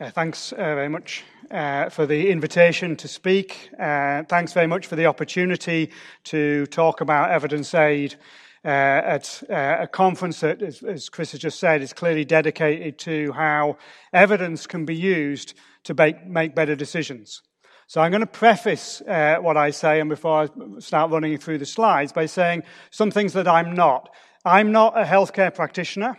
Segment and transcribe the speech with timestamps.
[0.00, 3.68] Uh, thanks uh, very much uh, for the invitation to speak.
[3.80, 5.90] Uh, thanks very much for the opportunity
[6.22, 8.14] to talk about evidence aid
[8.64, 12.96] uh, at uh, a conference that, as, as, Chris has just said, is clearly dedicated
[12.96, 13.76] to how
[14.12, 17.42] evidence can be used to make, make better decisions.
[17.88, 21.66] So I'm going to preface what I say, and before I start running through the
[21.66, 22.62] slides, by saying
[22.92, 24.14] some things that I'm not.
[24.44, 26.16] I'm not a healthcare practitioner.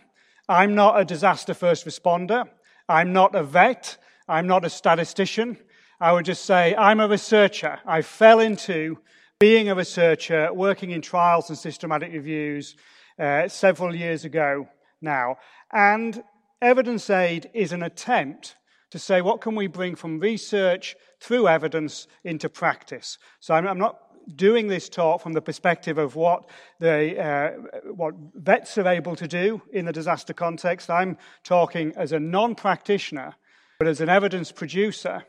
[0.50, 2.50] I'm not a disaster first responder.
[2.90, 3.98] I'm not a vet.
[4.28, 5.58] I'm not a statistician.
[6.02, 7.80] I would just say I'm a researcher.
[7.86, 8.98] I fell into
[9.40, 12.76] being a researcher, working in trials and systematic reviews
[13.20, 14.68] uh, several years ago
[15.02, 15.38] now.
[15.72, 16.24] And
[16.62, 18.56] evidence aid is an attempt
[18.90, 23.20] to say what can we bring from research through evidence into practice.
[23.40, 24.00] So I'm, I'm not
[24.36, 27.50] doing this talk from the perspective of what, the, uh,
[27.94, 30.90] what vets are able to do in the disaster context.
[30.90, 33.36] I'm talking as a non practitioner,
[33.80, 35.24] but as an evidence producer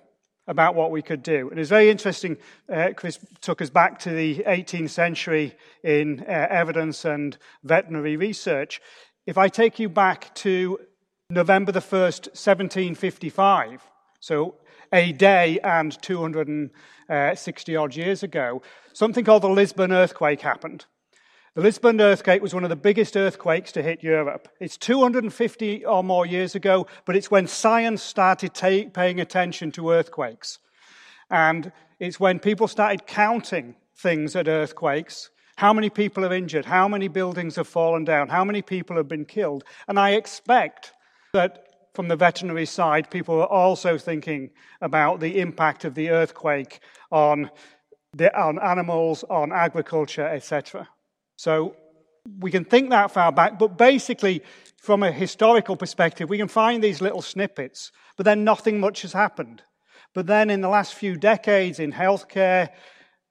[0.46, 1.48] about what we could do.
[1.50, 2.36] And it's very interesting.
[2.68, 8.80] Uh, Chris took us back to the 18th century in uh, evidence and veterinary research.
[9.26, 10.80] If I take you back to
[11.30, 13.82] November the 1st, 1755,
[14.18, 14.56] so
[14.92, 20.86] a day and 260 odd years ago, something called the Lisbon earthquake happened.
[21.54, 24.48] The Lisbon earthquake was one of the biggest earthquakes to hit Europe.
[24.60, 29.90] It's 250 or more years ago, but it's when science started ta- paying attention to
[29.90, 30.60] earthquakes.
[31.28, 35.30] And it's when people started counting things at earthquakes.
[35.56, 36.64] How many people are injured?
[36.64, 38.28] How many buildings have fallen down?
[38.28, 39.64] How many people have been killed?
[39.88, 40.92] And I expect
[41.32, 41.66] that
[42.00, 44.48] from the veterinary side, people are also thinking
[44.80, 46.80] about the impact of the earthquake
[47.12, 47.50] on,
[48.14, 50.88] the, on animals, on agriculture, etc.
[51.36, 51.76] So
[52.38, 54.42] we can think that far back, but basically,
[54.78, 59.12] from a historical perspective, we can find these little snippets, but then nothing much has
[59.12, 59.62] happened.
[60.14, 62.70] But then in the last few decades in healthcare,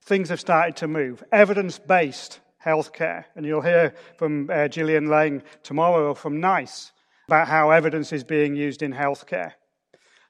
[0.04, 1.24] things have started to move.
[1.32, 3.24] Evidence based healthcare.
[3.34, 6.92] And you'll hear from uh, Gillian Leng tomorrow from NICE
[7.30, 9.52] about how evidence is being used in healthcare.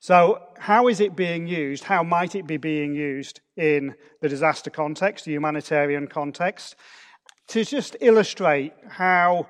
[0.00, 1.84] So, how is it being used?
[1.84, 6.77] How might it be being used in the disaster context, the humanitarian context?
[7.49, 9.47] To just illustrate how,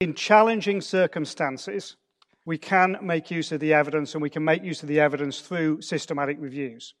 [0.00, 1.96] in challenging circumstances,
[2.44, 5.40] we can make use of the evidence and we can make use of the evidence
[5.40, 6.92] through systematic reviews.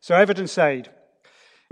[0.00, 0.90] So, evidence aid.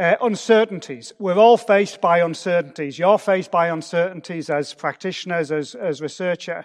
[0.00, 1.12] Uh, uncertainties.
[1.19, 2.99] We're all faced by uncertainties.
[2.99, 6.65] You're faced by uncertainties as practitioners, as, as researchers.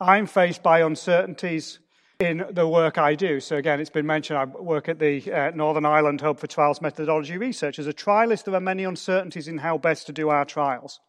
[0.00, 1.80] I'm faced by uncertainties
[2.20, 3.38] in the work I do.
[3.40, 6.80] So, again, it's been mentioned I work at the uh, Northern Ireland Hub for Trials
[6.80, 7.78] Methodology Research.
[7.78, 11.00] As a trialist, there are many uncertainties in how best to do our trials.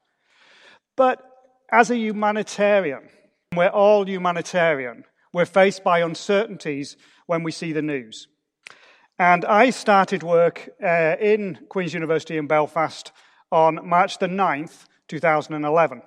[0.98, 1.24] But
[1.72, 3.08] as a humanitarian,
[3.56, 8.28] we're all humanitarian, we're faced by uncertainties when we see the news.
[9.18, 13.14] And I started work uh, in Queen's University in Belfast
[13.50, 16.02] on March the 9th, 2011.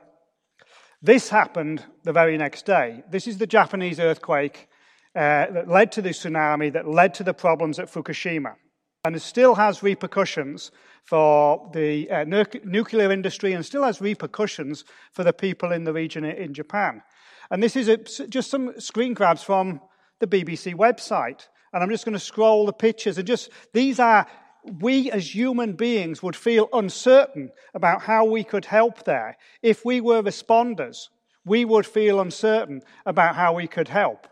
[1.01, 3.03] This happened the very next day.
[3.11, 4.69] This is the Japanese earthquake
[5.15, 8.57] uh, that led to the tsunami, that led to the problems at Fukushima.
[9.07, 10.71] And it still has repercussions
[11.05, 15.95] for the uh, nu- nuclear industry and still has repercussions for the people in the
[15.95, 17.01] region in Japan.
[17.51, 19.81] And this is a, just some screen grabs from
[20.19, 21.47] the BBC website.
[21.73, 24.27] And I'm just going to scroll the pictures and just, these are,
[24.81, 29.37] we as human beings would feel uncertain about how we could help there.
[29.63, 31.09] If we were responders,
[31.45, 34.27] we would feel uncertain about how we could help.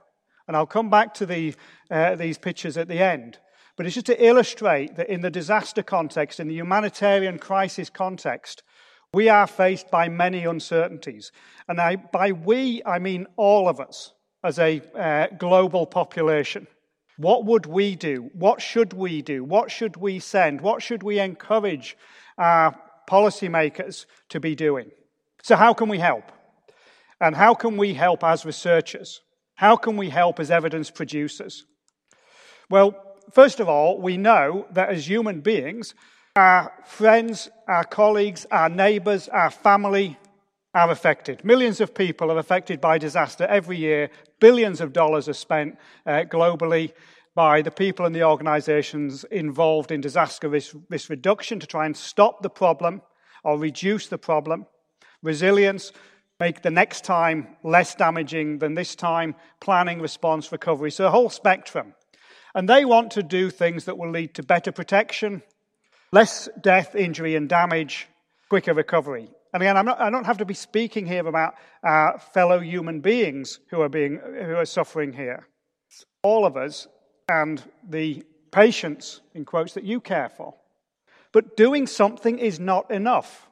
[0.46, 1.54] And I'll come back to the,
[1.90, 3.38] uh, these pictures at the end.
[3.76, 8.62] But it's just to illustrate that in the disaster context, in the humanitarian crisis context,
[9.12, 11.32] we are faced by many uncertainties.
[11.68, 16.66] And I, by we, I mean all of us as a uh, global population.
[17.16, 18.30] What would we do?
[18.34, 19.42] What should we do?
[19.42, 20.60] What should we send?
[20.60, 21.96] What should we encourage
[22.36, 22.76] our
[23.08, 24.90] policymakers to be doing?
[25.42, 26.30] So, how can we help?
[27.20, 29.22] And how can we help as researchers?
[29.54, 31.64] How can we help as evidence producers?
[32.68, 32.94] Well,
[33.32, 35.94] first of all, we know that as human beings,
[36.34, 40.18] our friends, our colleagues, our neighbors, our family
[40.76, 41.42] are affected.
[41.42, 44.10] Millions of people are affected by disaster every year.
[44.40, 46.92] Billions of dollars are spent uh, globally
[47.34, 51.96] by the people and the organizations involved in disaster risk, risk reduction to try and
[51.96, 53.00] stop the problem
[53.42, 54.66] or reduce the problem.
[55.22, 55.92] Resilience,
[56.38, 60.90] make the next time less damaging than this time, planning, response, recovery.
[60.90, 61.94] So a whole spectrum.
[62.54, 65.42] And they want to do things that will lead to better protection,
[66.12, 68.08] less death, injury, and damage,
[68.50, 69.30] quicker recovery.
[69.56, 73.58] And again, not, i don't have to be speaking here about our fellow human beings
[73.70, 75.48] who are, being, who are suffering here.
[76.22, 76.86] all of us
[77.30, 78.22] and the
[78.52, 80.54] patients, in quotes, that you care for.
[81.32, 83.48] But doing something is not enough.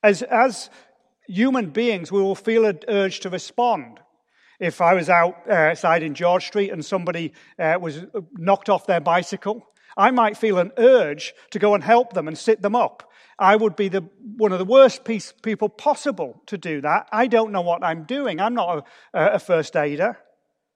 [0.00, 0.70] As, as
[1.26, 3.98] human beings, we will feel an urge to respond.
[4.60, 9.66] If I was outside in George Street and somebody uh, was knocked off their bicycle,
[9.96, 13.07] I might feel an urge to go and help them and sit them up.
[13.38, 17.08] I would be the, one of the worst piece, people possible to do that.
[17.12, 18.40] I don't know what I'm doing.
[18.40, 20.18] I'm not a, a first aider.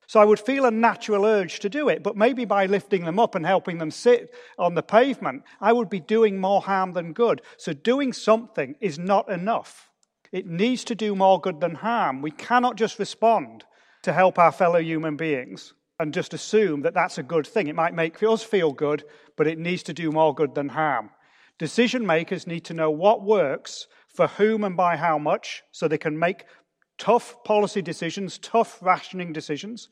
[0.07, 3.19] So I would feel a natural urge to do it, but maybe by lifting them
[3.19, 7.15] up and helping them sit on the pavement, I would be doing more harm than
[7.15, 7.41] good.
[7.57, 9.89] So doing something is not enough.
[10.31, 12.21] It needs to do more good than harm.
[12.21, 13.65] We cannot just respond
[14.03, 17.69] to help our fellow human beings and just assume that that's a good thing.
[17.69, 19.05] It might make us feel good,
[19.37, 21.11] but it needs to do more good than harm.
[21.59, 25.99] Decision makers need to know what works, for whom and by how much, so they
[25.99, 26.45] can make
[26.99, 29.89] tough policy decisions, tough rationing decisions.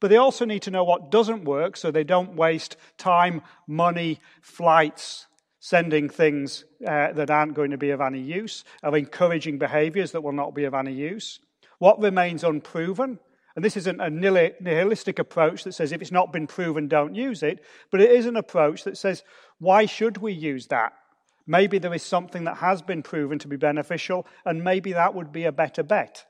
[0.00, 4.20] But they also need to know what doesn't work so they don't waste time, money,
[4.42, 5.26] flights,
[5.60, 10.22] sending things uh, that aren't going to be of any use, of encouraging behaviors that
[10.22, 11.40] will not be of any use.
[11.78, 13.18] What remains unproven,
[13.56, 17.42] and this isn't a nihilistic approach that says if it's not been proven, don't use
[17.42, 19.22] it, but it is an approach that says,
[19.58, 20.92] why should we use that?
[21.46, 25.32] Maybe there is something that has been proven to be beneficial, and maybe that would
[25.32, 26.24] be a better bet.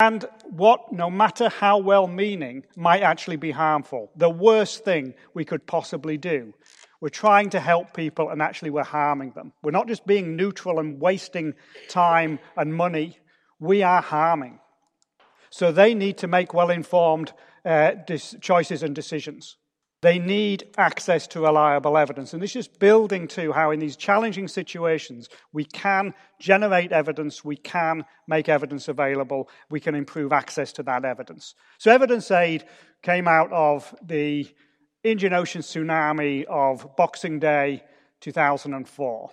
[0.00, 4.10] And what, no matter how well meaning, might actually be harmful.
[4.16, 6.54] The worst thing we could possibly do.
[7.00, 9.52] We're trying to help people, and actually, we're harming them.
[9.62, 11.54] We're not just being neutral and wasting
[11.88, 13.18] time and money,
[13.60, 14.58] we are harming.
[15.50, 17.32] So they need to make well informed
[17.64, 17.92] uh,
[18.40, 19.56] choices and decisions.
[20.02, 22.32] They need access to reliable evidence.
[22.34, 27.56] And this is building to how, in these challenging situations, we can generate evidence, we
[27.56, 31.54] can make evidence available, we can improve access to that evidence.
[31.78, 32.64] So, evidence aid
[33.02, 34.52] came out of the
[35.04, 37.84] Indian Ocean tsunami of Boxing Day
[38.20, 39.30] 2004,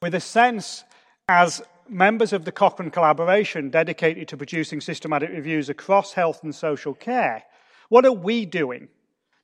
[0.00, 0.84] with a sense
[1.28, 6.94] as members of the Cochrane collaboration dedicated to producing systematic reviews across health and social
[6.94, 7.42] care,
[7.88, 8.88] what are we doing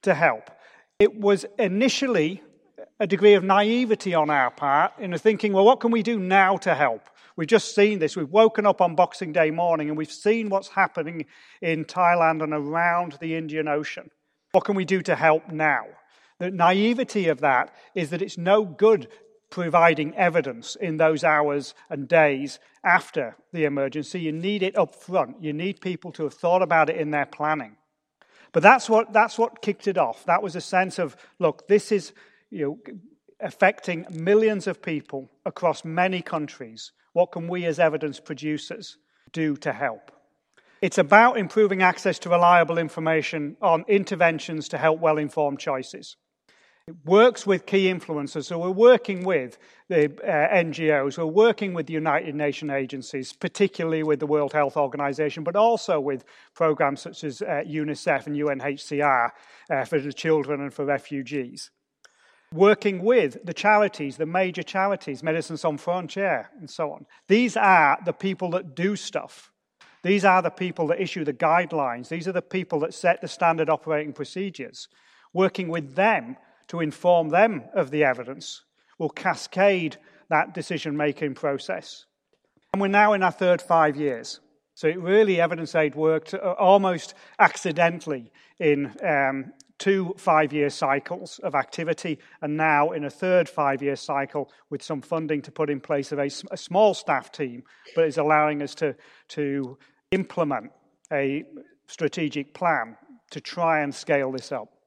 [0.03, 0.51] to help?
[0.99, 2.43] It was initially
[2.99, 6.57] a degree of naivety on our part in thinking, well, what can we do now
[6.57, 7.03] to help?
[7.37, 8.17] We've just seen this.
[8.17, 11.27] We've woken up on Boxing Day morning and we've seen what's happening
[11.63, 14.11] in Thailand and around the Indian Ocean.
[14.51, 15.85] What can we do to help now?
[16.41, 19.07] The naivety of that is that it's no good
[19.51, 24.19] providing evidence in those hours and days after the emergency.
[24.19, 25.45] You need it up front.
[25.45, 27.77] You need people to have thought about it in their planning.
[28.53, 30.25] But that's what, that's what kicked it off.
[30.25, 32.13] That was a sense of, look, this is
[32.51, 32.95] you know,
[33.41, 36.93] affecting millions of people across many countries.
[37.13, 38.99] What can we as evidence producers
[39.33, 40.11] do to help?
[40.81, 46.17] It's about improving access to reliable information on interventions to help well informed choices.
[46.89, 48.47] It works with key influencers.
[48.47, 49.59] So we're working with
[49.89, 54.75] the uh, NGOs, we're working with the United Nations agencies, particularly with the World Health
[54.75, 56.25] Organization, but also with
[56.55, 59.31] programs such as uh, UNICEF and UNHCR
[59.69, 61.71] uh, for the children and for refugees.
[62.55, 67.05] Working with the charities, the major charities, Médecins Sans Frontières, and so on.
[67.27, 69.53] These are the people that do stuff.
[70.03, 72.09] These are the people that issue the guidelines.
[72.09, 74.89] These are the people that set the standard operating procedures.
[75.35, 78.63] Working with them to inform them of the evidence
[78.99, 79.97] will cascade
[80.29, 82.07] that decision making process.
[82.73, 84.41] And we're now in our third five years.
[84.75, 91.41] So it really, evidence aid worked uh, almost accidentally in um, two five year cycles
[91.43, 95.71] of activity, and now in a third five year cycle with some funding to put
[95.71, 98.95] in place of a, a small staff team, but is allowing us to,
[99.29, 99.79] to
[100.11, 100.71] implement
[101.13, 101.45] a
[101.87, 102.97] strategic plan
[103.31, 104.78] to try and scale this up.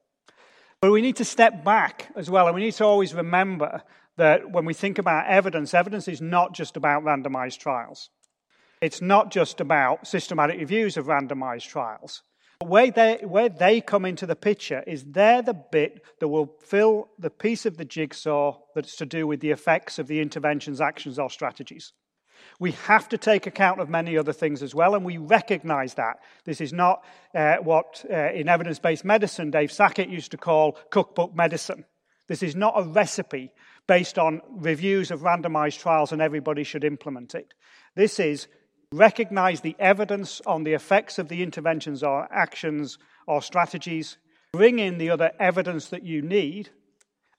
[0.82, 3.84] But we need to step back as well, and we need to always remember
[4.18, 8.10] that when we think about evidence, evidence is not just about randomized trials.
[8.82, 12.24] It's not just about systematic reviews of randomized trials.
[12.66, 17.10] Where they, where they come into the picture is they're the bit that will fill
[17.20, 21.20] the piece of the jigsaw that's to do with the effects of the interventions, actions,
[21.20, 21.94] or strategies.
[22.60, 26.20] We have to take account of many other things as well, and we recognize that.
[26.46, 30.78] This is not uh, what uh, in evidence based medicine Dave Sackett used to call
[30.90, 31.86] cookbook medicine.
[32.28, 33.52] This is not a recipe
[33.88, 37.54] based on reviews of randomized trials and everybody should implement it.
[37.96, 38.48] This is
[38.94, 44.18] recognize the evidence on the effects of the interventions or actions or strategies,
[44.52, 46.70] bring in the other evidence that you need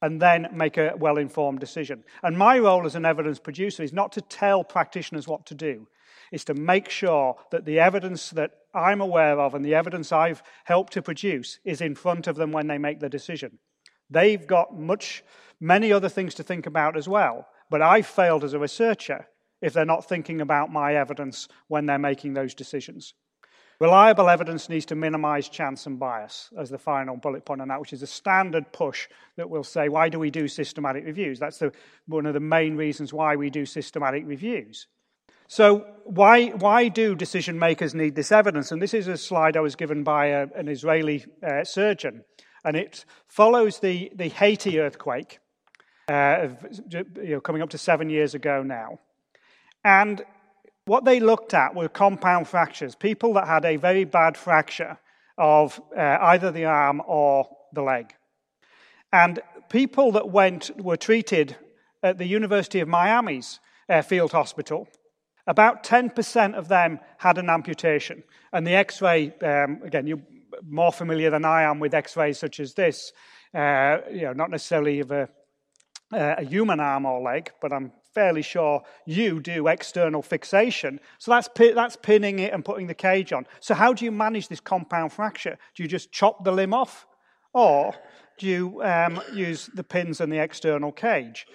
[0.03, 2.05] and then make a well informed decision.
[2.23, 5.87] And my role as an evidence producer is not to tell practitioners what to do,
[6.33, 10.43] it's to make sure that the evidence that I'm aware of and the evidence I've
[10.65, 13.59] helped to produce is in front of them when they make the decision.
[14.11, 15.23] They've got much,
[15.61, 19.29] many other things to think about as well, but I've failed as a researcher
[19.63, 23.15] if they're not thinking about my evidence when they're making those decisions.
[23.83, 27.81] Reliable evidence needs to minimize chance and bias as the final bullet point on that,
[27.81, 31.41] which is a standard push that will say, why do we do systematic reviews?
[31.41, 31.73] That's the,
[32.07, 34.87] one of the main reasons why we do systematic reviews.
[35.49, 38.71] So, why, why do decision makers need this evidence?
[38.71, 42.23] And this is a slide I was given by a, an Israeli uh, surgeon,
[42.65, 45.41] and it follows the, the Haiti earthquake,
[46.07, 46.51] uh,
[46.89, 49.01] you know, coming up to seven years ago now.
[49.85, 50.25] And
[50.85, 54.99] what they looked at were compound fractures, people that had a very bad fracture
[55.39, 58.15] of uh, either the arm or the leg.
[59.13, 61.57] And people that went were treated
[62.03, 64.89] at the University of Miami's uh, field hospital
[65.47, 68.23] about 10% of them had an amputation.
[68.53, 70.23] And the x ray, um, again, you're
[70.63, 73.13] more familiar than I am with x rays such as this,
[73.55, 75.29] uh, you know, not necessarily of a,
[76.13, 81.01] uh, a human arm or leg, but I'm fairly sure you do external fixation.
[81.19, 83.47] So that's, that's pinning it and putting the cage on.
[83.61, 85.57] So, how do you manage this compound fracture?
[85.75, 87.07] Do you just chop the limb off?
[87.55, 87.95] Or
[88.39, 91.47] do you um, use the pins and the external cage?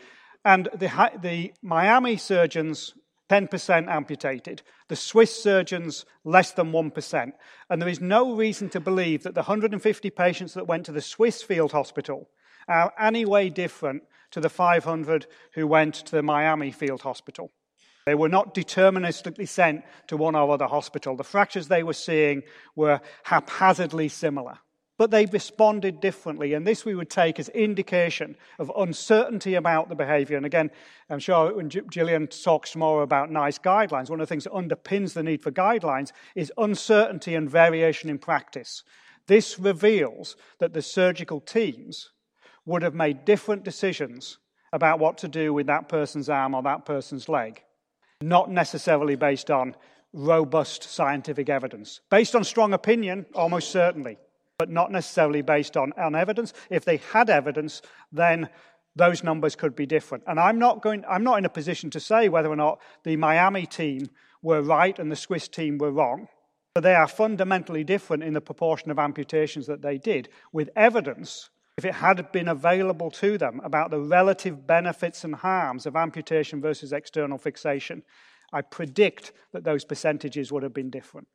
[0.46, 2.94] And the, the Miami surgeons
[3.30, 4.62] 10% amputated.
[4.88, 7.32] The Swiss surgeons, less than 1%.
[7.70, 11.02] And there is no reason to believe that the 150 patients that went to the
[11.02, 12.30] Swiss field hospital
[12.68, 17.52] are any way different to the 500 who went to the Miami field hospital.
[18.06, 21.18] They were not deterministically sent to one or other hospital.
[21.18, 22.44] The fractures they were seeing
[22.76, 24.60] were haphazardly similar
[24.98, 26.54] but they responded differently.
[26.54, 30.38] And this we would take as indication of uncertainty about the behavior.
[30.38, 30.72] And again,
[31.10, 35.14] I'm sure when Gillian talks more about NICE guidelines, one of the things that underpins
[35.14, 38.84] the need for guidelines is uncertainty and variation in practice.
[39.28, 42.10] This reveals that the surgical teams
[42.68, 44.38] would have made different decisions
[44.72, 47.64] about what to do with that person's arm or that person's leg,
[48.22, 49.76] not necessarily based on
[50.14, 52.02] robust scientific evidence.
[52.12, 54.18] Based on strong opinion, almost certainly
[54.58, 56.54] but not necessarily based on, on evidence.
[56.70, 57.82] If they had evidence,
[58.12, 58.50] then
[58.96, 60.24] those numbers could be different.
[60.26, 63.16] And I'm not, going, I'm not in a position to say whether or not the
[63.18, 64.10] Miami team
[64.42, 66.28] were right and the Swiss team were wrong.
[66.74, 71.50] But they are fundamentally different in the proportion of amputations that they did, with evidence,
[71.78, 76.60] if it had been available to them, about the relative benefits and harms of amputation
[76.60, 78.02] versus external fixation.
[78.52, 81.28] I predict that those percentages would have been different.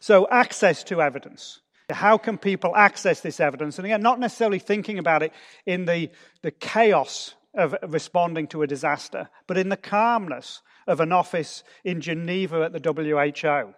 [0.00, 1.60] So, access to evidence.
[1.90, 3.78] How can people access this evidence?
[3.78, 5.32] And again, not necessarily thinking about it
[5.66, 6.10] in the,
[6.42, 12.00] the chaos of responding to a disaster, but in the calmness of an office in
[12.00, 13.74] Geneva at the WHO.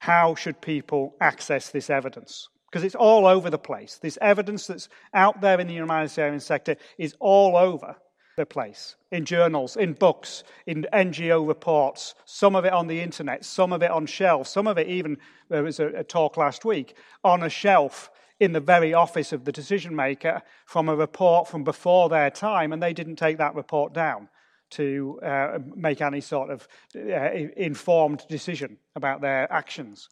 [0.00, 2.48] How should people access this evidence?
[2.70, 3.98] Because it's all over the place.
[4.00, 7.96] This evidence that's out there in the humanitarian sector is all over
[8.36, 13.44] the place in journals, in books, in NGO reports, some of it on the internet,
[13.44, 16.64] some of it on shelves, some of it even, there was a, a talk last
[16.64, 16.94] week,
[17.24, 18.10] on a shelf
[18.40, 22.72] in the very office of the decision maker from a report from before their time,
[22.72, 24.28] and they didn't take that report down
[24.70, 30.08] to uh, make any sort of uh, informed decision about their actions.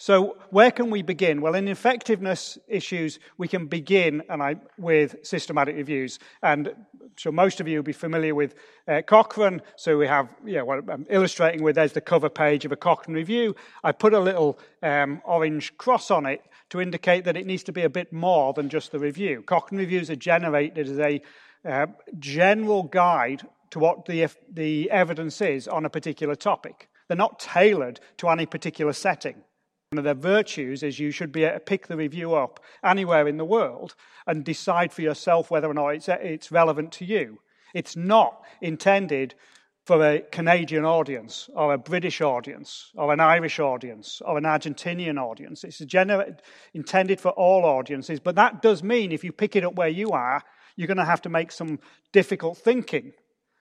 [0.00, 1.40] So, where can we begin?
[1.40, 6.20] Well, in effectiveness issues, we can begin and I, with systematic reviews.
[6.40, 6.72] And
[7.16, 8.54] so, most of you will be familiar with
[8.86, 9.60] uh, Cochrane.
[9.74, 13.16] So, we have, yeah, what I'm illustrating with there's the cover page of a Cochrane
[13.16, 13.56] review.
[13.82, 17.72] I put a little um, orange cross on it to indicate that it needs to
[17.72, 19.42] be a bit more than just the review.
[19.42, 21.20] Cochrane reviews are generated as a
[21.64, 21.86] uh,
[22.20, 26.88] general guide to what the, the evidence is on a particular topic.
[27.08, 29.42] They're not tailored to any particular setting.
[29.90, 33.26] One of their virtues is you should be able to pick the review up anywhere
[33.26, 33.94] in the world
[34.26, 37.38] and decide for yourself whether or not it's, it's relevant to you.
[37.72, 39.34] It's not intended
[39.86, 45.18] for a Canadian audience or a British audience or an Irish audience or an Argentinian
[45.18, 45.64] audience.
[45.64, 46.38] It's gener-
[46.74, 50.10] intended for all audiences, but that does mean if you pick it up where you
[50.10, 50.42] are,
[50.76, 51.78] you're going to have to make some
[52.12, 53.14] difficult thinking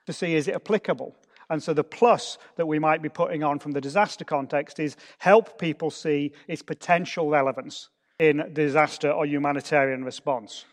[0.08, 1.16] to see is it applicable.
[1.50, 4.98] And so the plus that we might be putting on from the disaster context is
[5.18, 7.90] help people see its potential relevance
[8.20, 10.66] in disaster or humanitarian response.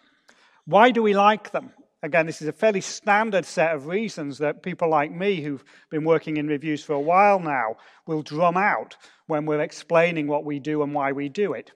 [0.67, 1.73] Why do we like them?
[2.03, 6.05] Again, this is a fairly standard set of reasons that people like me, who've been
[6.05, 7.77] working in reviews for a while now,
[8.07, 11.71] will drum out when we're explaining what we do and why we do it.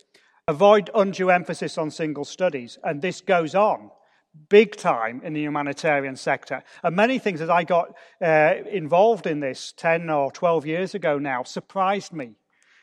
[0.46, 3.90] Avoid undue emphasis on single studies, and this goes on
[4.48, 6.62] big time in the humanitarian sector.
[6.82, 11.18] And many things as I got uh, involved in this 10 or 12 years ago
[11.18, 12.36] now surprised me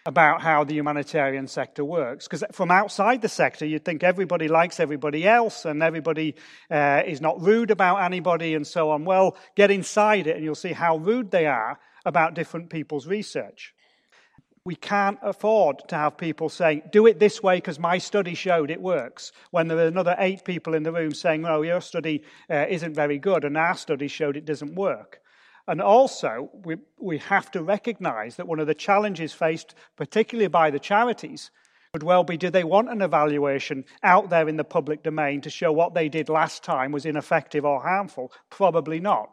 [0.08, 2.28] about how the humanitarian sector works.
[2.28, 6.36] Because from outside the sector, you'd think everybody likes everybody else and everybody
[6.70, 9.04] uh, is not rude about anybody and so on.
[9.04, 13.74] Well, get inside it and you'll see how rude they are about different people's research.
[14.66, 18.72] We can't afford to have people saying, do it this way because my study showed
[18.72, 22.24] it works, when there are another eight people in the room saying, oh, your study
[22.50, 25.22] uh, isn't very good and our study showed it doesn't work.
[25.68, 30.72] And also, we, we have to recognize that one of the challenges faced, particularly by
[30.72, 31.52] the charities,
[31.94, 35.50] could well be do they want an evaluation out there in the public domain to
[35.50, 38.32] show what they did last time was ineffective or harmful?
[38.50, 39.30] Probably not.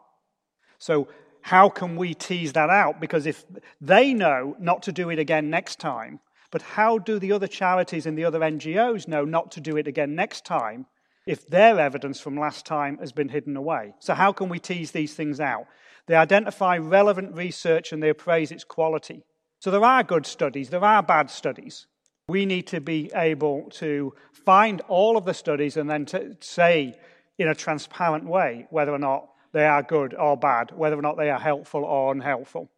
[0.77, 1.07] So,
[1.43, 3.01] how can we tease that out?
[3.01, 3.45] Because if
[3.81, 6.21] they know not to do it again next time,
[6.51, 9.85] but how do the other charities and the other NGOs know not to do it
[9.85, 10.85] again next time
[11.25, 13.93] if their evidence from last time has been hidden away?
[13.99, 15.65] So, how can we tease these things out?
[16.05, 19.25] They identify relevant research and they appraise its quality.
[19.59, 21.87] So, there are good studies, there are bad studies.
[22.29, 26.95] We need to be able to find all of the studies and then to say
[27.37, 31.17] in a transparent way whether or not they are good or bad, whether or not
[31.17, 32.69] they are helpful or unhelpful.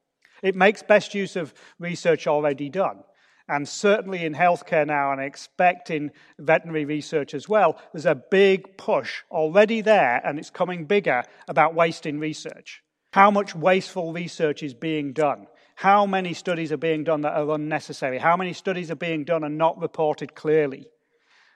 [0.43, 3.03] It makes best use of research already done.
[3.47, 8.15] And certainly in healthcare now, and I expect in veterinary research as well, there's a
[8.15, 12.81] big push already there, and it's coming bigger about wasting research.
[13.13, 15.47] How much wasteful research is being done?
[15.75, 18.17] How many studies are being done that are unnecessary?
[18.17, 20.87] How many studies are being done and not reported clearly?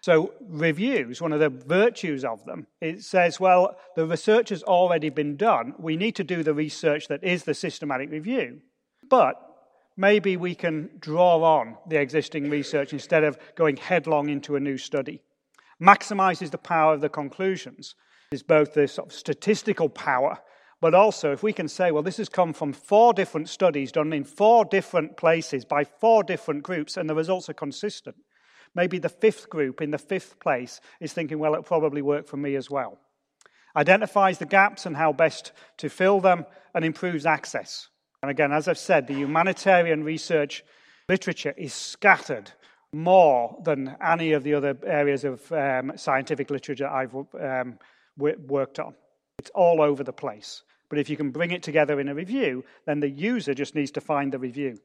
[0.01, 5.09] So, reviews, one of the virtues of them, it says, well, the research has already
[5.09, 5.73] been done.
[5.77, 8.61] We need to do the research that is the systematic review.
[9.09, 9.35] But
[9.97, 14.77] maybe we can draw on the existing research instead of going headlong into a new
[14.77, 15.21] study.
[15.81, 17.95] Maximizes the power of the conclusions.
[18.31, 20.37] Is both the sort of statistical power,
[20.81, 24.13] but also if we can say, well, this has come from four different studies done
[24.13, 28.15] in four different places by four different groups, and the results are consistent
[28.75, 32.38] Maybe the fifth group in the fifth place is thinking, well, it'll probably work for
[32.38, 32.97] me as well.
[33.75, 37.89] Identifies the gaps and how best to fill them and improves access.
[38.21, 40.63] And again, as I've said, the humanitarian research
[41.08, 42.51] literature is scattered
[42.91, 47.79] more than any of the other areas of um, scientific literature I've um,
[48.17, 48.95] worked on.
[49.38, 50.63] It's all over the place.
[50.89, 53.91] But if you can bring it together in a review, then the user just needs
[53.91, 54.79] to find the review.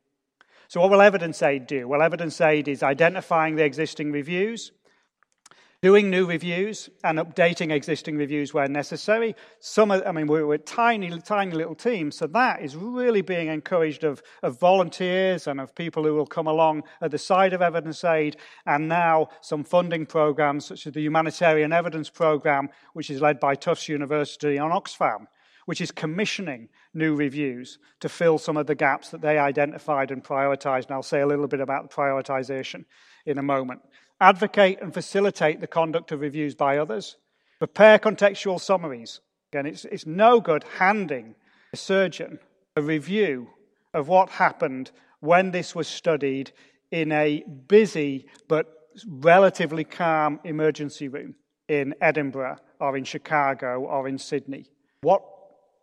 [0.68, 1.86] So, what will Evidence Aid do?
[1.86, 4.72] Well, Evidence Aid is identifying the existing reviews,
[5.82, 9.36] doing new reviews, and updating existing reviews where necessary.
[9.60, 13.48] Some, I mean, we're, we're a tiny, tiny little team, so that is really being
[13.48, 17.60] encouraged of, of volunteers and of people who will come along at the side of
[17.60, 23.20] Evidence Aid, and now some funding programs, such as the Humanitarian Evidence Program, which is
[23.20, 25.26] led by Tufts University on Oxfam
[25.66, 30.22] which is commissioning new reviews to fill some of the gaps that they identified and
[30.22, 30.86] prioritized.
[30.86, 32.84] And I'll say a little bit about the prioritization
[33.26, 33.82] in a moment.
[34.20, 37.16] Advocate and facilitate the conduct of reviews by others.
[37.58, 39.20] Prepare contextual summaries.
[39.52, 41.34] Again, it's, it's no good handing
[41.72, 42.38] a surgeon
[42.76, 43.48] a review
[43.92, 46.52] of what happened when this was studied
[46.90, 48.66] in a busy but
[49.06, 51.34] relatively calm emergency room
[51.68, 54.66] in Edinburgh or in Chicago or in Sydney.
[55.02, 55.22] What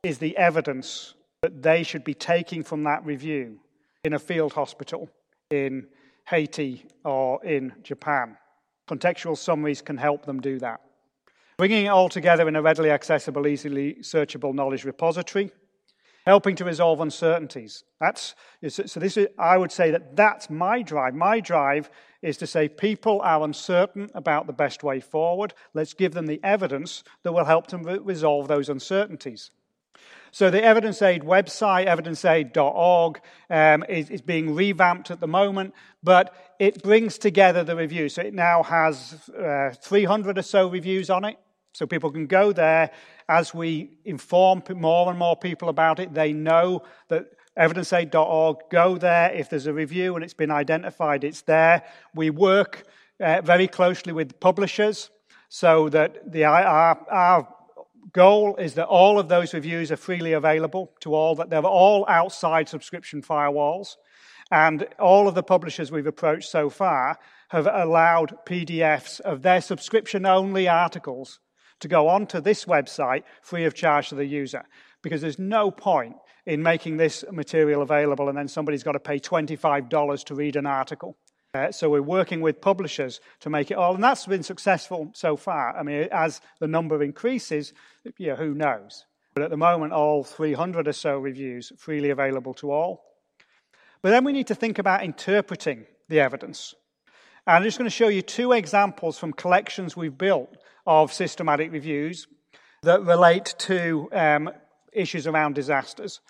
[0.04, 3.60] is the evidence that they should be taking from that review
[4.04, 5.10] in a field hospital
[5.52, 5.86] in
[6.28, 8.36] Haiti or in Japan.
[8.90, 10.82] Contextual summaries can help them do that.
[11.58, 15.52] Bringing it all together in a readily accessible, easily searchable knowledge repository,
[16.26, 17.84] helping to resolve uncertainties.
[18.00, 18.34] That's,
[18.68, 21.14] so this is, I would say that that's my drive.
[21.14, 21.92] My drive
[22.24, 25.54] is to say people are uncertain about the best way forward.
[25.76, 29.52] Let's give them the evidence that will help them re- resolve those uncertainties.
[30.34, 36.34] So the Evidence Aid website, evidenceaid.org, um, is, is, being revamped at the moment, but
[36.58, 38.14] it brings together the reviews.
[38.14, 41.38] So it now has uh, 300 or so reviews on it.
[41.74, 42.92] So people can go there
[43.28, 46.14] as we inform more and more people about it.
[46.14, 47.26] They know that
[47.58, 49.32] evidenceaid.org, go there.
[49.34, 51.84] If there's a review and it's been identified, it's there.
[52.16, 52.86] We work
[53.20, 55.10] uh, very closely with publishers
[55.50, 57.48] so that the, our, our
[58.14, 62.06] goal is that all of those reviews are freely available to all, that they're all
[62.08, 63.96] outside subscription firewalls.
[64.52, 67.18] And all of the publishers we've approached so far
[67.50, 71.40] have allowed PDFs of their subscription only articles
[71.80, 74.64] to go onto this website free of charge to the user.
[75.02, 79.20] Because there's no point in making this material available and then somebody's got to pay
[79.20, 81.18] $25 to read an article.
[81.54, 85.36] Uh, so we're working with publishers to make it all, and that's been successful so
[85.36, 85.78] far.
[85.78, 87.74] I mean, as the number increases,
[88.18, 89.06] you know, who knows?
[89.34, 93.04] But at the moment, all 300 or so reviews freely available to all.
[94.02, 96.74] But then we need to think about interpreting the evidence.
[97.46, 100.56] And I'm just going to show you two examples from collections we've built
[100.88, 102.28] of systematic reviews
[102.84, 104.52] that relate to um,
[104.94, 106.22] issues around disasters.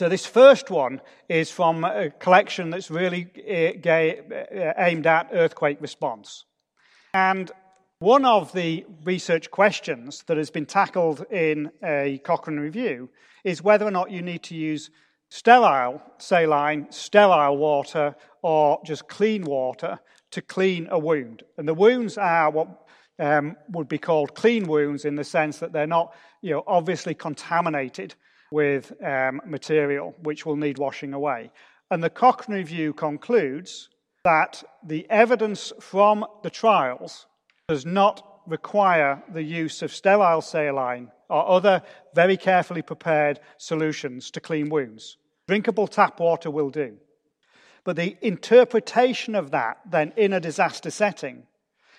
[0.00, 5.76] So, this first one is from a collection that's really uh, uh, aimed at earthquake
[5.82, 6.46] response.
[7.12, 7.52] And
[7.98, 13.10] one of the research questions that has been tackled in a Cochrane review
[13.44, 14.88] is whether or not you need to use
[15.28, 19.98] sterile saline, sterile water, or just clean water
[20.30, 21.42] to clean a wound.
[21.58, 25.74] And the wounds are what um, would be called clean wounds in the sense that
[25.74, 28.14] they're not you know, obviously contaminated
[28.50, 31.50] with um, material which will need washing away.
[31.90, 33.88] And the Cochrane Review concludes
[34.24, 37.26] that the evidence from the trials
[37.68, 41.82] does not require the use of sterile saline or other
[42.14, 45.16] very carefully prepared solutions to clean wounds.
[45.46, 46.96] Drinkable tap water will do.
[47.84, 51.44] But the interpretation of that, then, in a disaster setting,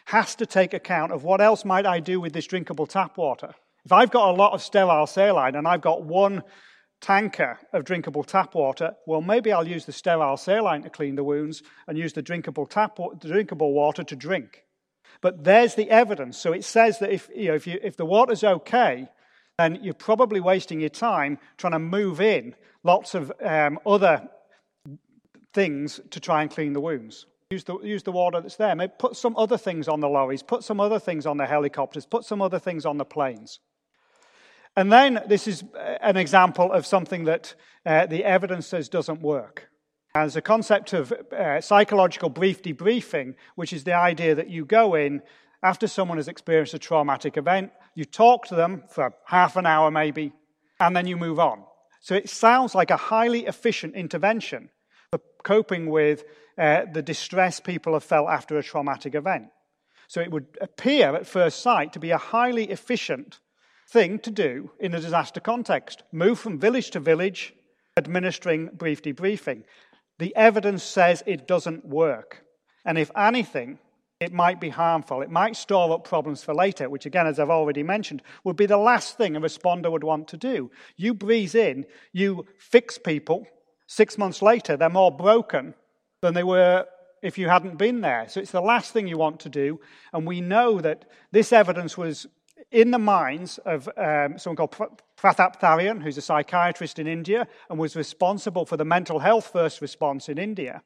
[0.05, 3.53] has to take account of what else might I do with this drinkable tap water.
[3.85, 6.43] If I've got a lot of sterile saline and I've got one
[7.01, 11.23] tanker of drinkable tap water, well, maybe I'll use the sterile saline to clean the
[11.23, 14.63] wounds and use the drinkable, tap, the drinkable water to drink.
[15.21, 16.37] But there's the evidence.
[16.37, 19.09] So it says that if, you know, if, you, if the water's okay,
[19.57, 24.27] then you're probably wasting your time trying to move in lots of um, other
[25.53, 27.25] things to try and clean the wounds.
[27.49, 28.75] Use the, use the water that's there.
[28.75, 32.05] Maybe put some other things on the lorries, put some other things on the helicopters,
[32.05, 33.59] put some other things on the planes.
[34.75, 37.55] And then this is uh, an example of something that
[37.85, 39.69] uh, the evidence says doesn't work.
[40.13, 44.95] There's a concept of uh, psychological brief debriefing, which is the idea that you go
[44.95, 45.21] in
[45.63, 49.91] after someone has experienced a traumatic event, you talk to them for half an hour
[49.91, 50.33] maybe,
[50.79, 51.63] and then you move on.
[51.99, 54.69] So it sounds like a highly efficient intervention
[55.11, 56.23] for coping with
[56.57, 59.49] uh, the distress people have felt after a traumatic event.
[60.07, 63.39] So it would appear at first sight to be a highly efficient
[63.91, 66.03] thing to do in a disaster context.
[66.11, 67.53] Move from village to village,
[67.97, 69.63] administering brief debriefing.
[70.19, 72.43] The evidence says it doesn't work.
[72.85, 73.79] And if anything,
[74.19, 75.21] it might be harmful.
[75.21, 78.67] It might store up problems for later, which, again, as I've already mentioned, would be
[78.67, 80.69] the last thing a responder would want to do.
[80.95, 83.47] You breeze in, you fix people.
[83.87, 85.73] Six months later, they're more broken
[86.21, 86.85] than they were
[87.23, 88.27] if you hadn't been there.
[88.29, 89.79] So it's the last thing you want to do.
[90.13, 92.27] And we know that this evidence was
[92.71, 94.71] in the minds of um, someone called
[95.17, 99.81] Pratap Tharyan, who's a psychiatrist in India and was responsible for the mental health first
[99.81, 100.81] response in India.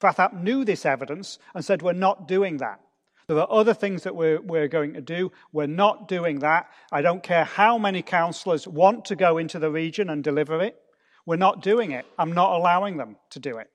[0.00, 2.80] Pratap knew this evidence and said, We're not doing that.
[3.26, 5.32] There are other things that we're, we're going to do.
[5.50, 6.68] We're not doing that.
[6.92, 10.76] I don't care how many counselors want to go into the region and deliver it.
[11.24, 12.04] We're not doing it.
[12.18, 13.70] I'm not allowing them to do it.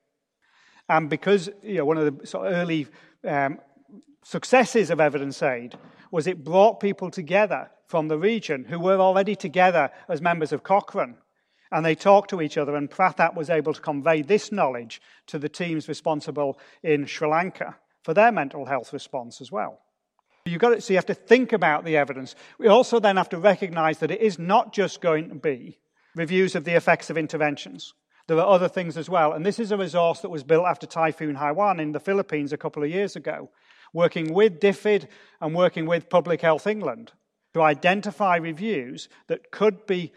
[0.88, 2.86] And because you know, one of the sort of early
[3.26, 3.58] um,
[4.22, 5.76] successes of evidence aid
[6.10, 10.62] was it brought people together from the region who were already together as members of
[10.62, 11.16] Cochrane.
[11.72, 15.38] And they talked to each other, and Pratap was able to convey this knowledge to
[15.38, 19.80] the teams responsible in Sri Lanka for their mental health response as well.
[20.46, 22.34] You've got to, so you have to think about the evidence.
[22.58, 25.78] We also then have to recognize that it is not just going to be
[26.16, 27.92] reviews of the effects of interventions.
[28.26, 29.32] There are other things as well.
[29.32, 32.56] And this is a resource that was built after Typhoon Haiyan in the Philippines a
[32.56, 33.50] couple of years ago
[33.92, 35.06] working with DFID
[35.40, 37.12] and working with Public Health England
[37.54, 40.12] to identify reviews that could be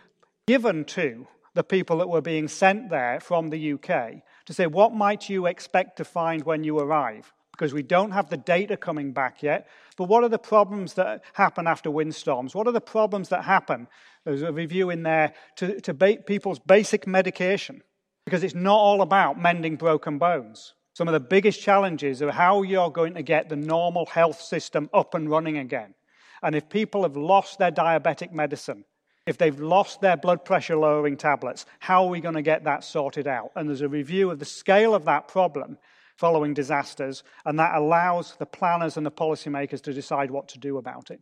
[0.47, 4.93] given to the people that were being sent there from the UK to say, what
[4.93, 7.31] might you expect to find when you arrive?
[7.51, 9.67] Because we don't have the data coming back yet.
[9.95, 12.55] But what are the problems that happen after windstorms?
[12.55, 13.87] What are the problems that happen?
[14.25, 17.83] There's a review in there to, to ba- people's basic medication.
[18.25, 20.73] Because it's not all about mending broken bones.
[20.93, 24.89] Some of the biggest challenges are how you're going to get the normal health system
[24.93, 25.95] up and running again.
[26.43, 28.85] And if people have lost their diabetic medicine,
[29.25, 32.83] if they've lost their blood pressure lowering tablets, how are we going to get that
[32.83, 33.51] sorted out?
[33.55, 35.77] And there's a review of the scale of that problem
[36.17, 40.77] following disasters, and that allows the planners and the policymakers to decide what to do
[40.77, 41.19] about it.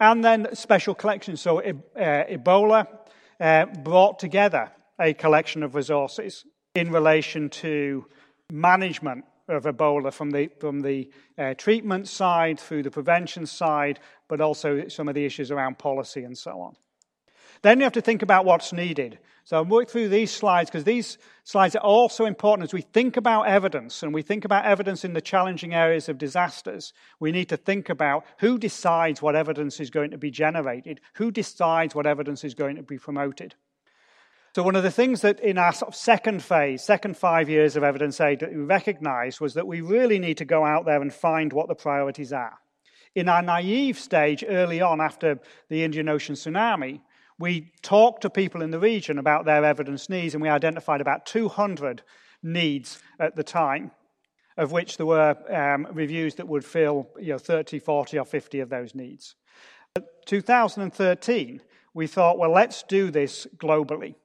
[0.00, 1.42] And then special collections.
[1.42, 2.86] So uh, Ebola
[3.38, 8.06] uh, brought together a collection of resources in relation to
[8.50, 14.40] management of Ebola from the, from the uh, treatment side through the prevention side, but
[14.40, 16.74] also some of the issues around policy and so on.
[17.62, 19.18] Then you have to think about what's needed.
[19.44, 23.16] So I'll work through these slides because these slides are also important as we think
[23.16, 26.92] about evidence and we think about evidence in the challenging areas of disasters.
[27.18, 31.30] We need to think about who decides what evidence is going to be generated, who
[31.30, 33.54] decides what evidence is going to be promoted.
[34.58, 37.76] So, one of the things that in our sort of second phase, second five years
[37.76, 41.00] of evidence aid that we recognized was that we really need to go out there
[41.00, 42.58] and find what the priorities are.
[43.14, 47.02] In our naive stage early on after the Indian Ocean tsunami,
[47.38, 51.24] we talked to people in the region about their evidence needs, and we identified about
[51.24, 52.02] 200
[52.42, 53.92] needs at the time,
[54.56, 58.58] of which there were um, reviews that would fill you know, 30, 40, or 50
[58.58, 59.36] of those needs.
[60.26, 61.62] 2013,
[61.94, 64.16] we thought, well, let's do this globally.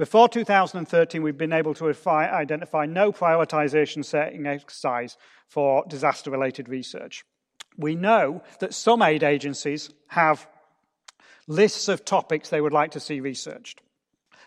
[0.00, 7.22] Before 2013, we've been able to identify no prioritization setting exercise for disaster related research.
[7.76, 10.48] We know that some aid agencies have
[11.46, 13.82] lists of topics they would like to see researched.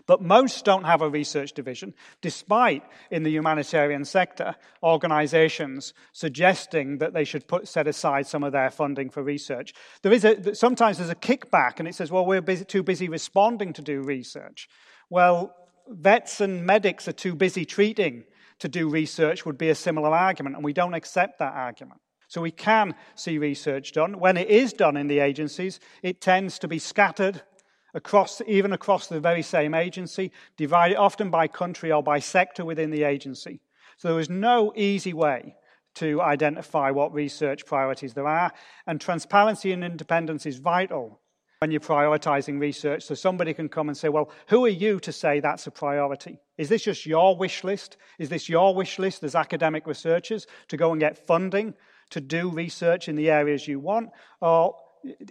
[0.07, 7.13] But most don't have a research division, despite in the humanitarian sector organizations suggesting that
[7.13, 9.75] they should put, set aside some of their funding for research.
[10.01, 13.07] There is a, sometimes there's a kickback, and it says, well, we're busy, too busy
[13.07, 14.67] responding to do research.
[15.13, 15.55] Well,
[15.87, 18.23] vets and medics are too busy treating
[18.57, 22.01] to do research, would be a similar argument, and we don't accept that argument.
[22.29, 24.17] So we can see research done.
[24.17, 27.43] When it is done in the agencies, it tends to be scattered
[27.93, 32.89] across, even across the very same agency, divided often by country or by sector within
[32.89, 33.59] the agency.
[33.97, 35.53] So there is no easy way
[35.93, 38.51] to identify what research priorities there are,
[38.87, 41.19] and transparency and independence is vital
[41.63, 43.03] when you're prioritizing research.
[43.03, 46.37] So somebody can come and say, Well, who are you to say that's a priority?
[46.57, 47.95] Is this just your wish list?
[48.19, 51.73] Is this your wish list as academic researchers to go and get funding
[52.09, 54.09] to do research in the areas you want?
[54.41, 54.75] Or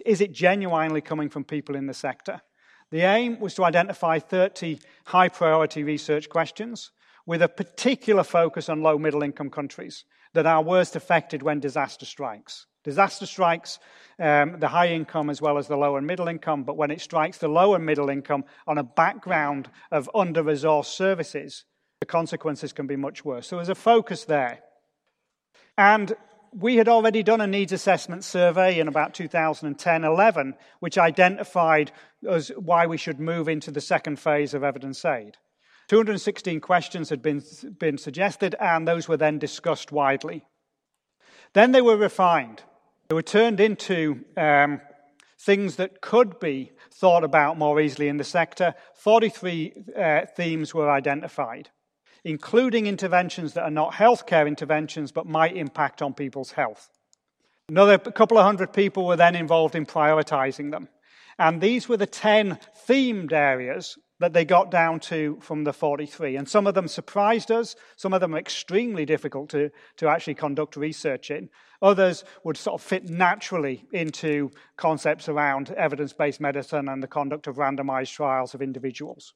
[0.07, 2.41] is it genuinely coming from people in the sector?
[2.89, 6.89] The aim was to identify 30 high priority research questions
[7.27, 12.05] with a particular focus on low middle income countries that are worst affected when disaster
[12.05, 12.65] strikes.
[12.83, 13.79] Disaster strikes
[14.19, 17.01] um, the high income as well as the low and middle income, but when it
[17.01, 21.63] strikes the low and middle income on a background of under resourced services,
[22.01, 23.47] the consequences can be much worse.
[23.47, 24.59] So there's a focus there.
[25.77, 26.13] And
[26.51, 31.91] we had already done a needs assessment survey in about 2010 11, which identified
[32.29, 35.37] as why we should move into the second phase of evidence aid.
[35.87, 37.43] 216 questions had been,
[37.79, 40.45] been suggested, and those were then discussed widely.
[41.53, 42.63] Then they were refined.
[43.09, 44.81] They were turned into um,
[45.39, 48.75] things that could be thought about more easily in the sector.
[48.95, 51.69] 43 uh, themes were identified
[52.23, 56.89] including interventions that are not healthcare interventions but might impact on people's health.
[57.69, 60.89] Another couple of hundred people were then involved in prioritizing them.
[61.39, 66.37] And these were the 10 themed areas that they got down to from the 43.
[66.37, 67.75] And some of them surprised us.
[67.97, 71.49] Some of them are extremely difficult to, to actually conduct research in.
[71.81, 77.47] Others would sort of fit naturally into concepts around evidence based medicine and the conduct
[77.47, 79.33] of randomized trials of individuals.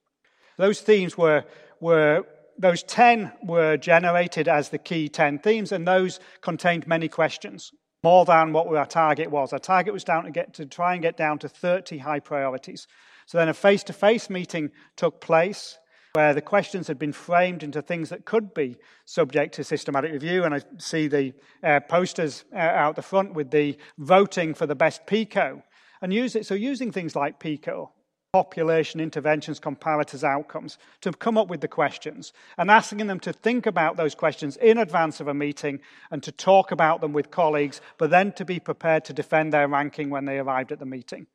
[0.57, 1.43] Those themes were,
[1.81, 2.25] were
[2.57, 7.73] those 10 were generated as the key 10 themes, and those contained many questions,
[8.03, 9.51] more than what our target was.
[9.51, 12.87] Our target was down to, get, to try and get down to 30 high priorities.
[13.27, 15.77] So then a face to face meeting took place
[16.13, 20.45] where the questions had been framed into things that could be subject to systematic review.
[20.45, 24.75] And I see the uh, posters uh, out the front with the voting for the
[24.75, 25.61] best PICO.
[26.01, 27.91] And use it, so using things like PICO
[28.33, 33.65] population interventions, comparators, outcomes, to come up with the questions and asking them to think
[33.65, 35.79] about those questions in advance of a meeting
[36.11, 39.67] and to talk about them with colleagues, but then to be prepared to defend their
[39.67, 41.27] ranking when they arrived at the meeting.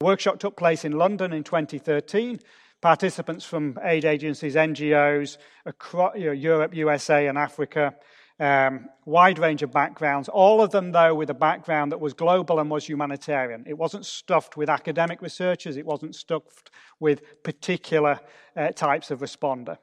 [0.00, 2.40] The workshop took place in London in 2013.
[2.80, 5.36] Participants from aid agencies, NGOs,
[5.66, 7.94] across, Europe, USA, and Africa
[8.40, 12.58] um, wide range of backgrounds, all of them, though, with a background that was global
[12.58, 13.64] and was humanitarian.
[13.66, 18.18] It wasn't stuffed with academic researchers, it wasn't stuffed with particular
[18.56, 19.76] uh, types of responder.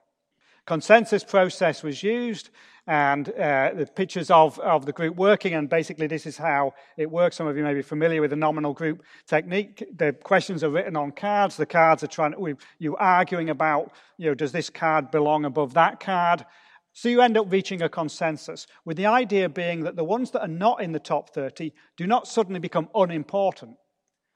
[0.68, 2.50] Consensus process was used,
[2.88, 7.10] and uh, the pictures of, of the group working, and basically, this is how it
[7.10, 7.38] works.
[7.38, 9.82] Some of you may be familiar with the nominal group technique.
[9.96, 11.56] The questions are written on cards.
[11.56, 15.74] The cards are trying to, you arguing about, you know, does this card belong above
[15.76, 16.46] that card?
[16.92, 20.42] So you end up reaching a consensus, with the idea being that the ones that
[20.42, 23.78] are not in the top 30 do not suddenly become unimportant.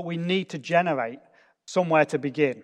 [0.02, 1.20] We need to generate
[1.66, 2.64] somewhere to begin.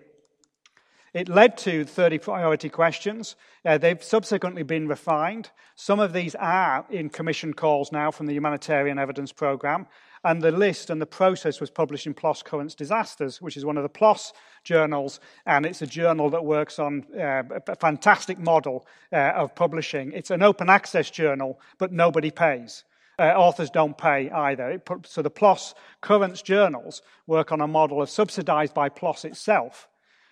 [1.14, 3.36] It led to 30 priority questions.
[3.66, 5.50] Uh, they've subsequently been refined.
[5.76, 9.88] Some of these are in commission calls now from the Humanitarian Evidence Programme,
[10.24, 13.78] And the list and the process was published in PLOS Currents Disasters, which is one
[13.78, 15.20] of the PLOS journals.
[15.46, 20.12] And it's a journal that works on uh, a fantastic model uh, of publishing.
[20.12, 22.84] It's an open access journal, but nobody pays.
[23.20, 24.78] Uh, authors don't pay either.
[24.80, 29.88] Put, so the PLOS Currents journals work on a model of subsidized by PLOS itself,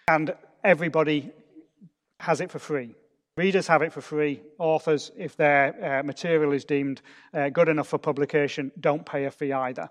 [0.07, 0.35] and
[0.65, 1.31] everybody
[2.19, 2.95] has it for free.
[3.37, 4.41] Readers have it for free.
[4.59, 7.01] Authors, if their uh, material is deemed
[7.33, 9.89] uh, good enough for publication, don't pay a fee either.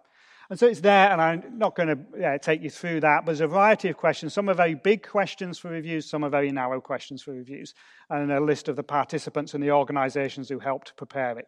[0.51, 3.33] And so it's there, and I'm not going to uh, take you through that, but
[3.33, 4.35] there's a variety of questions.
[4.35, 7.75] Some are very big questions for reviews, some are very narrow questions for reviews,
[8.11, 11.47] and a list of the participants and the organizations who helped prepare it.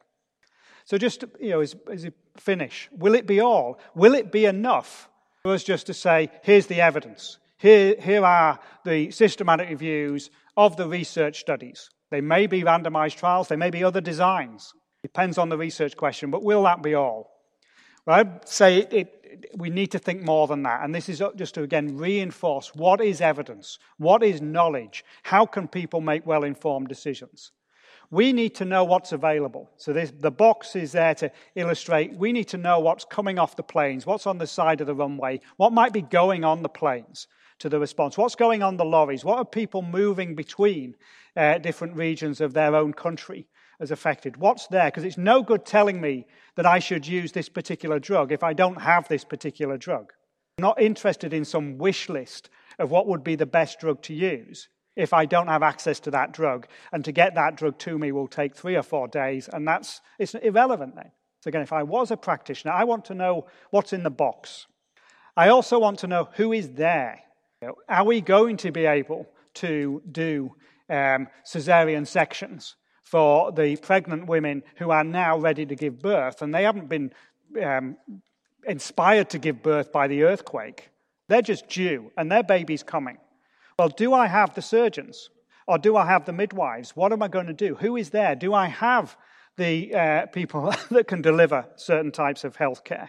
[0.85, 3.79] So, just you know, as, as a finish, will it be all?
[3.95, 5.09] Will it be enough
[5.43, 7.39] for us just to say, here's the evidence?
[7.59, 11.89] Here, here are the systematic reviews of the research studies.
[12.11, 14.73] They may be randomized trials, they may be other designs.
[15.03, 17.31] Depends on the research question, but will that be all?
[18.07, 20.85] Well, I'd say it, it, we need to think more than that.
[20.85, 23.79] And this is uh, just to again reinforce what is evidence?
[23.99, 25.05] What is knowledge?
[25.23, 27.53] How can people make well informed decisions?
[28.11, 29.69] We need to know what's available.
[29.79, 32.17] So this, the box is there to illustrate.
[32.17, 34.95] We need to know what's coming off the planes, what's on the side of the
[34.95, 37.27] runway, what might be going on the planes
[37.59, 40.97] to the response, what's going on the lorries, what are people moving between
[41.37, 43.47] uh, different regions of their own country
[43.81, 44.87] as affected, what's there?
[44.87, 48.53] Because it's no good telling me that I should use this particular drug if I
[48.53, 50.13] don't have this particular drug.
[50.59, 54.15] I'm not interested in some wish list of what would be the best drug to
[54.15, 56.67] use if I don't have access to that drug.
[56.93, 60.01] And to get that drug to me will take three or four days, and that's
[60.19, 61.13] it's irrelevant then.
[61.41, 64.67] So again, if I was a practitioner, I want to know what's in the box.
[65.37, 67.21] I also want to know who is there.
[67.89, 70.55] Are we going to be able to do
[70.89, 76.55] um, cesarean sections for the pregnant women who are now ready to give birth, and
[76.55, 77.13] they haven't been
[77.63, 77.97] um,
[78.67, 80.91] inspired to give birth by the earthquake?
[81.29, 83.19] They're just due, and their baby's coming.
[83.79, 85.31] Well, do I have the surgeons?
[85.67, 86.95] Or do I have the midwives?
[86.95, 87.75] What am I going to do?
[87.75, 88.37] Who is there?
[88.37, 89.17] Do I have
[89.57, 93.09] the uh, people that can deliver certain types of healthcare?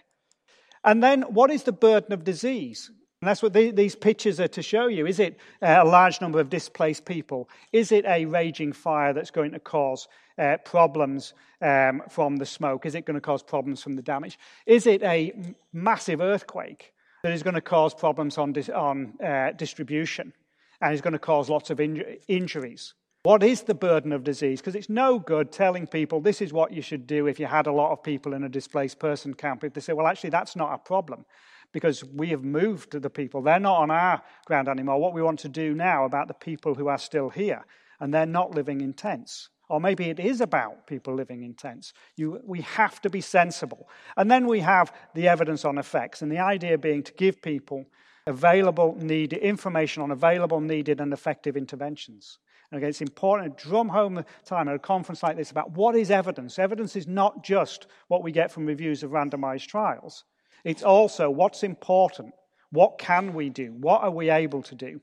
[0.83, 2.89] And then, what is the burden of disease?
[3.27, 5.05] And that's what the, these pictures are to show you.
[5.05, 7.49] Is it uh, a large number of displaced people?
[7.73, 12.85] Is it a raging fire that's going to cause uh, problems um, from the smoke?
[12.85, 14.39] Is it going to cause problems from the damage?
[14.65, 15.33] Is it a
[15.73, 20.31] massive earthquake that is going to cause problems on, dis- on uh, distribution?
[20.79, 22.93] and is going to cause lots of injuries.
[23.23, 24.61] What is the burden of disease?
[24.61, 27.65] Because it's no good telling people this is what you should do if you had
[27.65, 29.63] a lot of people in a displaced person camp.
[29.63, 31.25] If they say, well, actually, that's not a problem
[31.71, 33.41] because we have moved the people.
[33.41, 34.99] They're not on our ground anymore.
[34.99, 37.65] What we want to do now about the people who are still here
[37.99, 39.49] and they're not living in tents.
[39.69, 41.91] Or maybe it is about people living in tents.
[42.15, 43.89] You, we have to be sensible.
[44.15, 47.85] And then we have the evidence on effects, and the idea being to give people
[48.27, 52.39] available needed information on available needed and effective interventions.
[52.71, 55.71] And again, it's important to drum home the time at a conference like this about
[55.71, 56.59] what is evidence.
[56.59, 60.25] Evidence is not just what we get from reviews of randomized trials.
[60.67, 62.33] It's also what's important.
[62.71, 63.71] What can we do?
[63.79, 64.99] What are we able to do?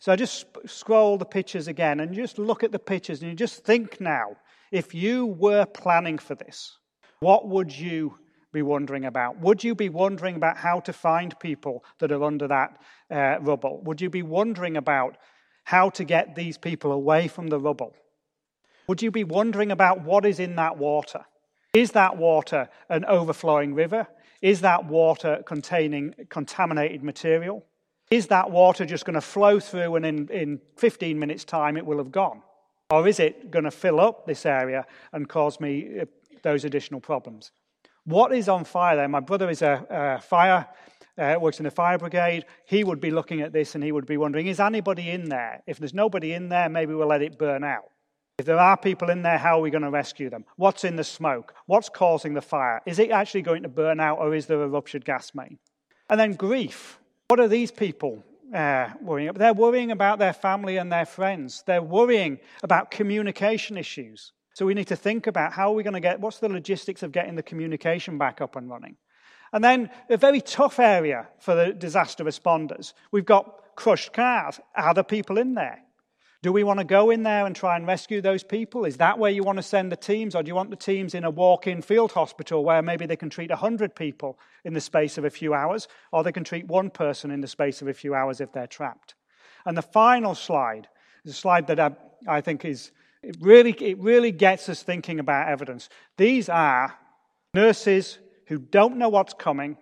[0.00, 3.64] So just scroll the pictures again and just look at the pictures and you just
[3.64, 4.36] think now,
[4.70, 6.78] if you were planning for this,
[7.18, 8.16] what would you
[8.52, 9.40] be wondering about?
[9.40, 13.82] Would you be wondering about how to find people that are under that uh, rubble?
[13.82, 15.16] Would you be wondering about
[15.64, 17.96] how to get these people away from the rubble?
[18.86, 21.24] Would you be wondering about what is in that water?
[21.72, 24.06] Is that water an overflowing river?
[24.42, 27.64] Is that water containing contaminated material?
[28.10, 31.86] Is that water just going to flow through and in, in 15 minutes' time it
[31.86, 32.42] will have gone?
[32.90, 36.04] Or is it going to fill up this area and cause me uh,
[36.42, 37.52] those additional problems?
[38.04, 39.08] What is on fire there?
[39.08, 40.66] My brother is a, a fire,
[41.16, 42.44] uh, works in the fire brigade.
[42.66, 45.62] He would be looking at this and he would be wondering, is anybody in there?
[45.66, 47.91] If there's nobody in there, maybe we'll let it burn out.
[48.38, 50.44] If there are people in there, how are we going to rescue them?
[50.56, 51.54] What's in the smoke?
[51.66, 52.80] What's causing the fire?
[52.86, 55.58] Is it actually going to burn out or is there a ruptured gas main?
[56.08, 56.98] And then grief.
[57.28, 59.38] What are these people uh, worrying about?
[59.38, 61.62] They're worrying about their family and their friends.
[61.66, 64.32] They're worrying about communication issues.
[64.54, 67.02] So we need to think about how are we going to get, what's the logistics
[67.02, 68.96] of getting the communication back up and running?
[69.52, 72.94] And then a very tough area for the disaster responders.
[73.10, 74.58] We've got crushed cars.
[74.74, 75.82] Are there people in there?
[76.42, 78.84] Do we want to go in there and try and rescue those people?
[78.84, 80.34] Is that where you want to send the teams?
[80.34, 83.14] Or do you want the teams in a walk in field hospital where maybe they
[83.14, 86.66] can treat 100 people in the space of a few hours, or they can treat
[86.66, 89.14] one person in the space of a few hours if they're trapped?
[89.64, 90.88] And the final slide
[91.24, 91.92] is a slide that I,
[92.26, 92.90] I think is
[93.22, 95.88] it really, it really gets us thinking about evidence.
[96.16, 96.92] These are
[97.54, 99.76] nurses who don't know what's coming,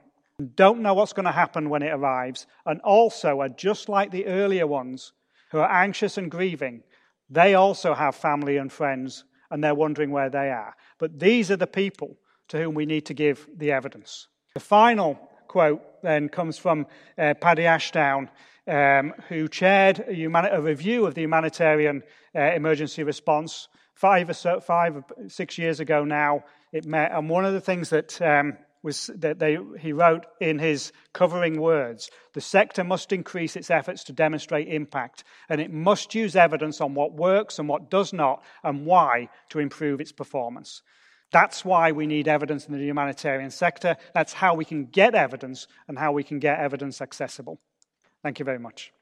[0.57, 4.27] don't know what's going to happen when it arrives, and also are just like the
[4.27, 5.13] earlier ones
[5.51, 6.83] who are anxious and grieving.
[7.29, 10.77] They also have family and friends, and they're wondering where they are.
[10.99, 12.17] But these are the people
[12.49, 14.29] to whom we need to give the evidence.
[14.55, 16.87] The final quote then comes from
[17.19, 18.31] uh, Paddy Ashdown,
[18.67, 22.03] um, who chaired a, humani- a, review of the humanitarian
[22.35, 26.45] uh, emergency response five or so, five six years ago now.
[26.73, 30.59] It met, and one of the things that um, was that they, he wrote in
[30.59, 36.15] his covering words the sector must increase its efforts to demonstrate impact, and it must
[36.15, 40.83] use evidence on what works and what does not, and why to improve its performance.
[41.33, 43.97] That's why we need evidence in the humanitarian sector.
[44.15, 47.61] That's how we can get evidence and how we can get evidence accessible.
[48.23, 48.93] Thank you very much.